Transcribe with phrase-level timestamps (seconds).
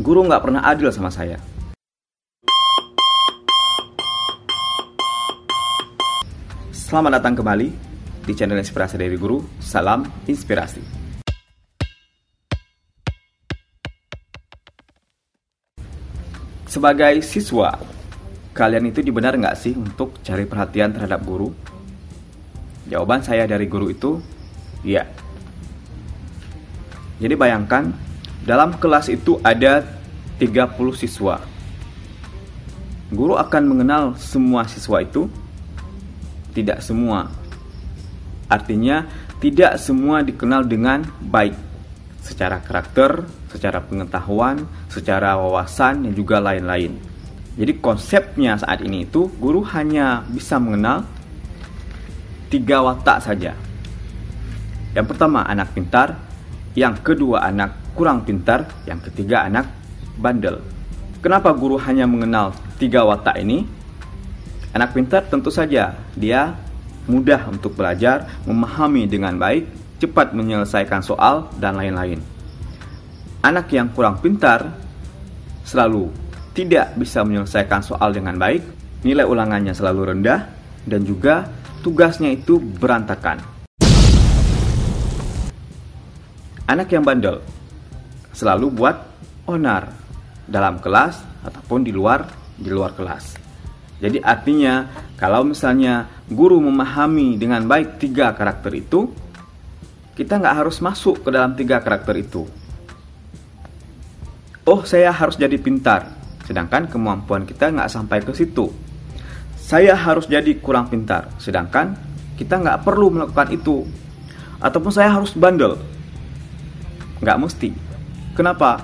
[0.00, 1.36] guru nggak pernah adil sama saya.
[6.72, 7.68] Selamat datang kembali
[8.24, 9.40] di channel Inspirasi dari Guru.
[9.60, 10.80] Salam inspirasi.
[16.68, 17.76] Sebagai siswa,
[18.56, 21.52] kalian itu dibenar nggak sih untuk cari perhatian terhadap guru?
[22.88, 24.16] Jawaban saya dari guru itu,
[24.80, 25.04] iya.
[27.20, 27.92] Jadi bayangkan,
[28.42, 29.86] dalam kelas itu ada
[30.42, 31.38] 30 siswa.
[33.12, 35.30] Guru akan mengenal semua siswa itu?
[36.50, 37.30] Tidak semua.
[38.50, 39.06] Artinya,
[39.38, 41.54] tidak semua dikenal dengan baik
[42.22, 46.94] secara karakter, secara pengetahuan, secara wawasan, dan juga lain-lain.
[47.58, 51.04] Jadi konsepnya saat ini itu guru hanya bisa mengenal
[52.48, 53.52] tiga watak saja.
[54.96, 56.16] Yang pertama anak pintar,
[56.72, 59.68] yang kedua anak kurang pintar, yang ketiga anak
[60.16, 60.60] bandel.
[61.22, 62.50] Kenapa guru hanya mengenal
[62.80, 63.62] tiga watak ini?
[64.72, 66.56] Anak pintar tentu saja dia
[67.06, 69.68] mudah untuk belajar, memahami dengan baik,
[70.00, 72.18] cepat menyelesaikan soal, dan lain-lain.
[73.42, 74.70] Anak yang kurang pintar
[75.66, 76.10] selalu
[76.54, 78.62] tidak bisa menyelesaikan soal dengan baik,
[79.02, 80.46] nilai ulangannya selalu rendah,
[80.86, 81.46] dan juga
[81.82, 83.42] tugasnya itu berantakan.
[86.70, 87.42] Anak yang bandel
[88.32, 88.96] selalu buat
[89.46, 89.92] onar
[90.48, 93.38] dalam kelas ataupun di luar di luar kelas.
[94.02, 99.06] Jadi artinya kalau misalnya guru memahami dengan baik tiga karakter itu,
[100.18, 102.42] kita nggak harus masuk ke dalam tiga karakter itu.
[104.66, 106.10] Oh saya harus jadi pintar,
[106.46, 108.70] sedangkan kemampuan kita nggak sampai ke situ.
[109.54, 111.94] Saya harus jadi kurang pintar, sedangkan
[112.34, 113.86] kita nggak perlu melakukan itu.
[114.58, 115.78] Ataupun saya harus bandel,
[117.22, 117.91] nggak mesti.
[118.32, 118.80] Kenapa?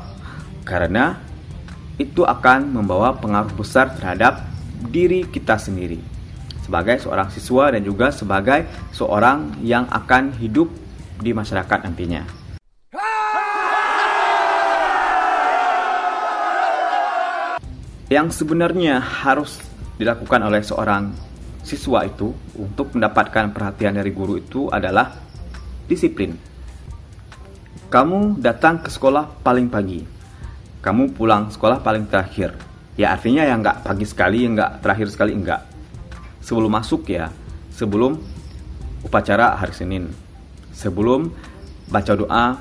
[0.68, 1.16] Karena
[1.96, 4.44] itu akan membawa pengaruh besar terhadap
[4.92, 5.98] diri kita sendiri
[6.68, 10.68] sebagai seorang siswa dan juga sebagai seorang yang akan hidup
[11.16, 12.28] di masyarakat nantinya.
[18.12, 19.64] Yang sebenarnya harus
[19.96, 21.16] dilakukan oleh seorang
[21.64, 25.08] siswa itu untuk mendapatkan perhatian dari guru itu adalah
[25.88, 26.36] disiplin.
[27.88, 30.04] Kamu datang ke sekolah paling pagi,
[30.84, 32.52] kamu pulang sekolah paling terakhir.
[33.00, 35.64] Ya artinya yang nggak pagi sekali, yang nggak terakhir sekali enggak.
[36.44, 37.32] Sebelum masuk ya,
[37.72, 38.20] sebelum
[39.00, 40.04] upacara hari Senin,
[40.68, 41.32] sebelum
[41.88, 42.60] baca doa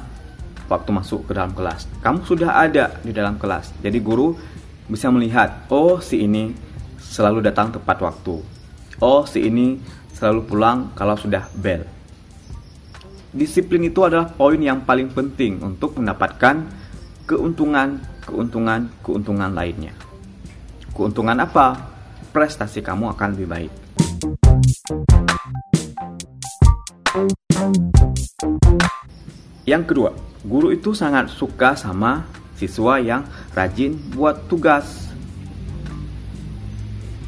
[0.72, 1.92] waktu masuk ke dalam kelas.
[2.00, 3.76] Kamu sudah ada di dalam kelas.
[3.84, 4.32] Jadi guru
[4.88, 6.56] bisa melihat, oh si ini
[7.04, 8.40] selalu datang tepat waktu.
[9.04, 9.76] Oh si ini
[10.16, 11.97] selalu pulang kalau sudah bel.
[13.38, 16.58] Disiplin itu adalah poin yang paling penting untuk mendapatkan
[17.30, 19.94] keuntungan, keuntungan, keuntungan lainnya.
[20.90, 21.78] Keuntungan apa?
[22.34, 23.72] Prestasi kamu akan lebih baik.
[29.69, 32.25] Yang kedua, guru itu sangat suka sama
[32.58, 33.22] siswa yang
[33.54, 35.14] rajin buat tugas.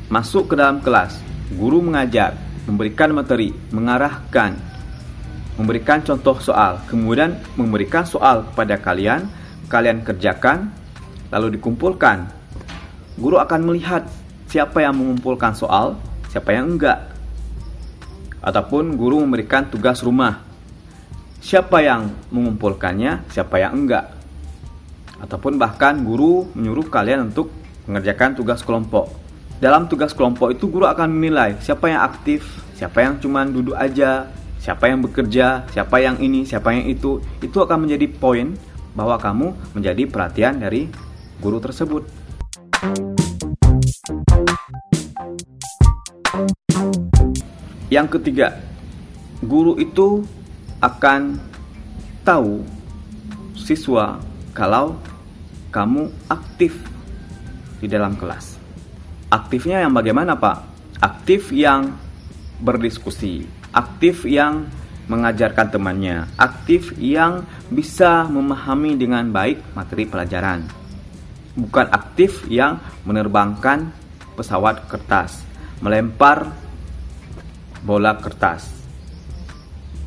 [0.10, 1.22] Masuk ke dalam kelas,
[1.54, 2.34] guru mengajar,
[2.66, 4.58] memberikan materi, mengarahkan,
[5.60, 9.28] memberikan contoh soal, kemudian memberikan soal kepada kalian,
[9.68, 10.72] kalian kerjakan,
[11.30, 12.32] lalu dikumpulkan.
[13.20, 14.08] Guru akan melihat
[14.48, 16.00] siapa yang mengumpulkan soal,
[16.32, 17.12] siapa yang enggak.
[18.40, 20.40] Ataupun guru memberikan tugas rumah.
[21.44, 24.20] Siapa yang mengumpulkannya, siapa yang enggak
[25.20, 27.52] ataupun bahkan guru menyuruh kalian untuk
[27.86, 29.12] mengerjakan tugas kelompok.
[29.60, 32.48] Dalam tugas kelompok itu guru akan menilai siapa yang aktif,
[32.80, 37.24] siapa yang cuma duduk aja, siapa yang bekerja, siapa yang ini, siapa yang itu.
[37.40, 38.54] Itu akan menjadi poin
[38.94, 40.92] bahwa kamu menjadi perhatian dari
[41.40, 42.04] guru tersebut.
[47.90, 48.60] Yang ketiga,
[49.42, 50.28] guru itu
[50.84, 51.42] akan
[52.22, 52.62] tahu
[53.58, 54.22] siswa
[54.54, 55.00] kalau
[55.74, 56.76] kamu aktif
[57.82, 58.60] di dalam kelas.
[59.34, 60.58] Aktifnya yang bagaimana, Pak?
[61.02, 61.96] Aktif yang
[62.60, 64.68] berdiskusi, aktif yang
[65.10, 67.42] mengajarkan temannya, aktif yang
[67.74, 70.70] bisa memahami dengan baik materi pelajaran.
[71.58, 72.78] Bukan aktif yang
[73.10, 73.90] menerbangkan
[74.38, 75.42] pesawat kertas,
[75.82, 76.54] melempar
[77.82, 78.70] bola kertas,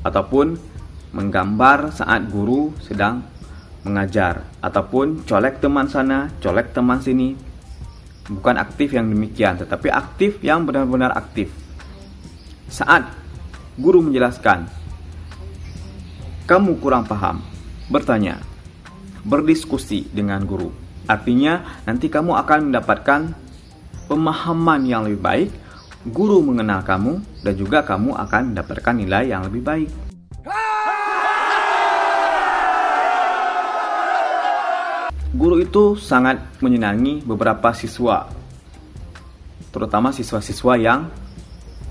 [0.06, 0.54] ataupun
[1.12, 3.26] menggambar saat guru sedang
[3.82, 7.34] mengajar ataupun colek teman sana, colek teman sini.
[8.22, 11.50] Bukan aktif yang demikian, tetapi aktif yang benar-benar aktif.
[12.70, 13.21] Saat
[13.80, 14.68] guru menjelaskan,
[16.44, 17.40] kamu kurang paham,
[17.88, 18.36] bertanya,
[19.24, 20.68] berdiskusi dengan guru.
[21.08, 23.32] Artinya, nanti kamu akan mendapatkan
[24.12, 25.50] pemahaman yang lebih baik,
[26.04, 29.90] guru mengenal kamu, dan juga kamu akan mendapatkan nilai yang lebih baik.
[35.32, 38.28] Guru itu sangat menyenangi beberapa siswa,
[39.72, 41.08] terutama siswa-siswa yang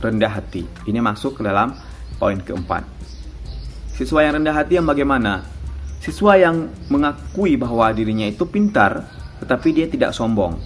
[0.01, 0.65] rendah hati.
[0.89, 1.77] Ini masuk ke dalam
[2.17, 2.83] poin keempat.
[3.93, 5.45] Siswa yang rendah hati yang bagaimana?
[6.01, 9.05] Siswa yang mengakui bahwa dirinya itu pintar,
[9.37, 10.57] tetapi dia tidak sombong.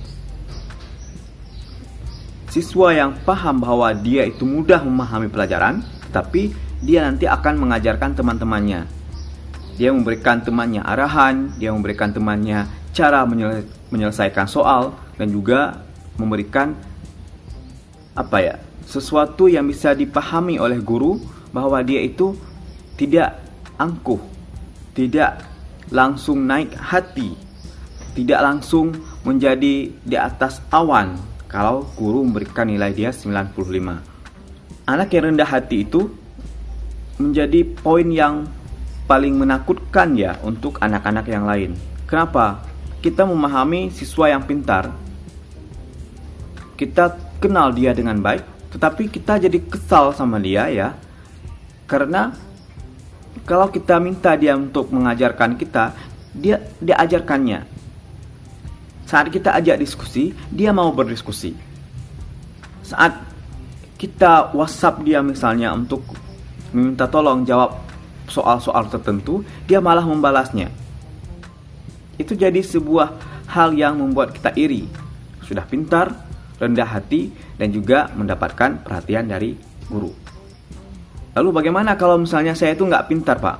[2.47, 8.87] Siswa yang paham bahwa dia itu mudah memahami pelajaran, tetapi dia nanti akan mengajarkan teman-temannya.
[9.75, 12.63] Dia memberikan temannya arahan, dia memberikan temannya
[12.95, 13.27] cara
[13.91, 15.83] menyelesaikan soal, dan juga
[16.15, 16.71] memberikan
[18.15, 18.55] apa ya
[18.85, 21.17] sesuatu yang bisa dipahami oleh guru
[21.49, 22.37] bahwa dia itu
[22.95, 23.41] tidak
[23.75, 24.21] angkuh,
[24.95, 25.43] tidak
[25.91, 27.35] langsung naik hati,
[28.15, 28.95] tidak langsung
[29.27, 31.17] menjadi di atas awan
[31.49, 33.57] kalau guru memberikan nilai dia 95.
[34.85, 36.07] Anak yang rendah hati itu
[37.17, 38.45] menjadi poin yang
[39.05, 41.71] paling menakutkan ya untuk anak-anak yang lain.
[42.05, 42.61] Kenapa?
[43.01, 44.89] Kita memahami siswa yang pintar,
[46.73, 50.91] kita kenal dia dengan baik, tetapi kita jadi kesal sama dia ya.
[51.87, 52.35] Karena
[53.47, 55.95] kalau kita minta dia untuk mengajarkan kita,
[56.35, 57.63] dia dia ajarkannya.
[59.07, 61.55] Saat kita ajak diskusi, dia mau berdiskusi.
[62.83, 63.15] Saat
[63.95, 66.03] kita WhatsApp dia misalnya untuk
[66.75, 67.79] meminta tolong jawab
[68.27, 69.39] soal-soal tertentu,
[69.71, 70.67] dia malah membalasnya.
[72.19, 73.15] Itu jadi sebuah
[73.55, 74.89] hal yang membuat kita iri.
[75.47, 76.11] Sudah pintar,
[76.59, 79.55] rendah hati, dan juga mendapatkan perhatian dari
[79.91, 80.11] guru.
[81.35, 83.57] Lalu bagaimana kalau misalnya saya itu nggak pintar, Pak?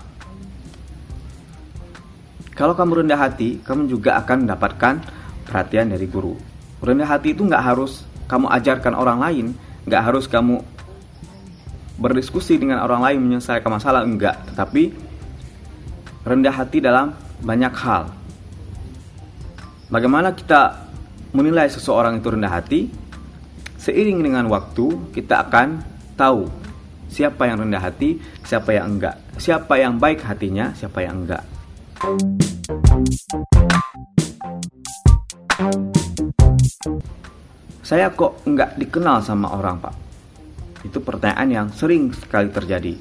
[2.56, 5.04] Kalau kamu rendah hati, kamu juga akan mendapatkan
[5.44, 6.40] perhatian dari guru.
[6.80, 9.46] Rendah hati itu nggak harus kamu ajarkan orang lain,
[9.84, 10.64] nggak harus kamu
[12.00, 14.40] berdiskusi dengan orang lain menyelesaikan masalah, enggak.
[14.52, 14.84] Tetapi
[16.24, 17.12] rendah hati dalam
[17.44, 18.08] banyak hal.
[19.92, 20.85] Bagaimana kita
[21.36, 22.88] menilai seseorang itu rendah hati?
[23.76, 25.84] Seiring dengan waktu, kita akan
[26.16, 26.48] tahu
[27.12, 31.44] siapa yang rendah hati, siapa yang enggak, siapa yang baik hatinya, siapa yang enggak.
[37.84, 39.96] Saya kok enggak dikenal sama orang, Pak?
[40.88, 42.96] Itu pertanyaan yang sering sekali terjadi.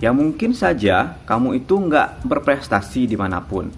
[0.00, 3.68] Ya mungkin saja kamu itu enggak berprestasi di mana pun.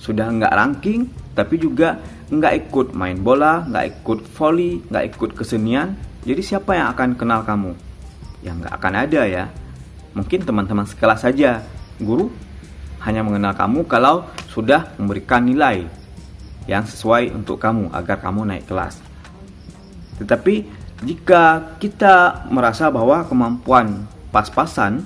[0.00, 2.00] Sudah enggak ranking, tapi juga
[2.38, 5.94] enggak ikut main bola, enggak ikut volley, enggak ikut kesenian.
[6.24, 7.94] Jadi siapa yang akan kenal kamu?
[8.44, 9.44] ya nggak akan ada ya.
[10.12, 11.64] Mungkin teman-teman sekelas saja.
[11.98, 12.28] Guru
[13.02, 15.88] hanya mengenal kamu kalau sudah memberikan nilai
[16.68, 19.00] yang sesuai untuk kamu agar kamu naik kelas.
[20.20, 20.54] Tetapi
[21.02, 25.02] jika kita merasa bahwa kemampuan pas-pasan,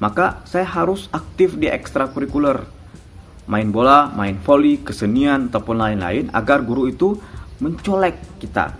[0.00, 2.64] maka saya harus aktif di ekstrakurikuler.
[3.46, 7.14] Main bola, main volley, kesenian, ataupun lain-lain agar guru itu
[7.62, 8.74] mencolek kita,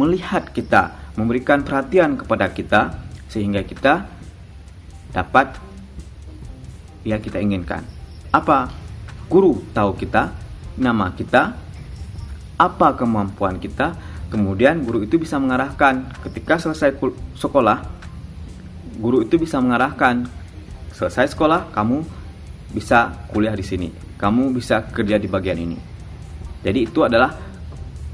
[0.00, 2.96] melihat kita, memberikan perhatian kepada kita
[3.28, 4.08] sehingga kita
[5.12, 5.56] dapat
[7.04, 7.84] yang kita inginkan.
[8.32, 8.72] Apa?
[9.28, 10.32] Guru tahu kita,
[10.80, 11.56] nama kita,
[12.56, 13.96] apa kemampuan kita,
[14.32, 16.96] kemudian guru itu bisa mengarahkan ketika selesai
[17.36, 17.84] sekolah,
[18.96, 20.24] guru itu bisa mengarahkan
[20.96, 22.00] selesai sekolah kamu
[22.72, 25.78] bisa kuliah di sini, kamu bisa kerja di bagian ini.
[26.64, 27.36] Jadi itu adalah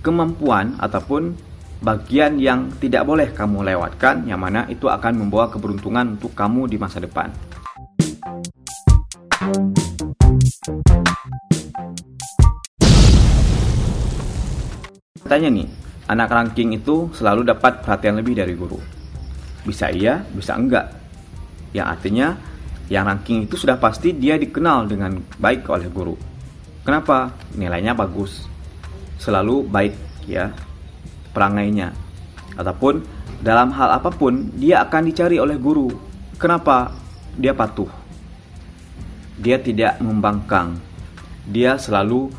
[0.03, 1.33] kemampuan ataupun
[1.83, 6.77] bagian yang tidak boleh kamu lewatkan, yang mana itu akan membawa keberuntungan untuk kamu di
[6.79, 7.31] masa depan.
[15.23, 15.65] Tanya nih,
[16.13, 18.77] anak ranking itu selalu dapat perhatian lebih dari guru.
[19.63, 20.93] Bisa iya, bisa enggak.
[21.73, 22.29] Yang artinya,
[22.91, 26.15] yang ranking itu sudah pasti dia dikenal dengan baik oleh guru.
[26.83, 27.31] Kenapa?
[27.55, 28.47] Nilainya bagus.
[29.19, 29.95] Selalu baik
[30.27, 30.51] ya
[31.31, 31.95] perangainya
[32.57, 33.01] ataupun
[33.43, 35.91] dalam hal apa pun dia akan dicari oleh guru.
[36.39, 36.93] Kenapa?
[37.35, 37.89] Dia patuh.
[39.41, 40.79] Dia tidak membangkang.
[41.49, 42.31] Dia selalu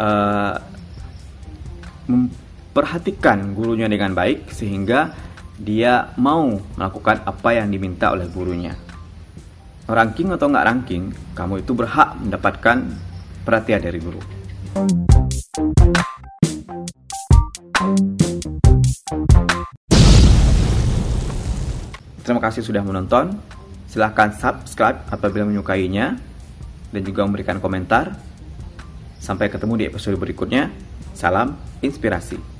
[0.00, 0.56] uh,
[2.08, 5.12] memperhatikan gurunya dengan baik sehingga
[5.56, 8.85] dia mau melakukan apa yang diminta oleh gurunya.
[9.86, 12.90] Ranking atau nggak ranking, kamu itu berhak mendapatkan
[13.46, 14.18] perhatian dari guru.
[22.26, 23.38] Terima kasih sudah menonton.
[23.86, 26.18] Silahkan subscribe apabila menyukainya
[26.90, 28.18] dan juga memberikan komentar.
[29.22, 30.66] Sampai ketemu di episode berikutnya.
[31.14, 32.55] Salam inspirasi.